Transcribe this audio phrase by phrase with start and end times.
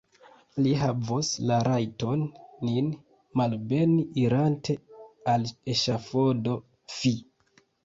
[0.67, 2.23] Li havos la rajton
[2.69, 2.89] nin
[3.41, 4.77] malbeni, irante
[5.37, 6.59] al eŝafodo:
[6.99, 7.17] fi!